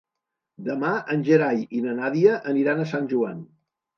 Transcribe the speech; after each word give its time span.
Demà 0.67 0.93
en 1.15 1.25
Gerai 1.27 1.61
i 1.79 1.83
na 1.87 1.95
Nàdia 2.01 2.39
aniran 2.53 2.81
a 2.81 2.87
Sant 2.95 3.13
Joan. 3.15 3.47